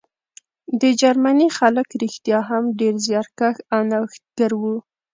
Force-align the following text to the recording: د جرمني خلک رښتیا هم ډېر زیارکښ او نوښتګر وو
د 0.81 0.83
جرمني 1.01 1.47
خلک 1.57 1.87
رښتیا 2.03 2.39
هم 2.49 2.63
ډېر 2.79 2.93
زیارکښ 3.05 3.55
او 3.73 3.81
نوښتګر 3.91 4.51
وو 4.61 4.75